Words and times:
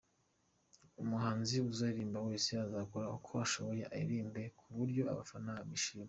Umuhanzi 1.01 1.55
uzaririmba 1.71 2.19
wese, 2.27 2.49
azakora 2.65 3.07
uko 3.17 3.31
ashoboye 3.45 3.83
aririmbe 3.93 4.41
kuburyo 4.59 5.01
abafana 5.11 5.53
bishima». 5.69 5.99